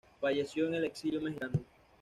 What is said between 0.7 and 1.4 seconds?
el exilio